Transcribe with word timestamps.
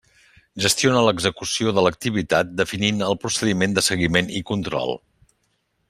Gestiona 0.63 1.03
l'execució 1.07 1.73
de 1.79 1.83
l'activitat, 1.87 2.55
definint 2.63 3.05
el 3.09 3.21
procediment 3.27 3.77
de 3.79 3.85
seguiment 3.91 4.35
i 4.41 4.43
control. 4.53 4.99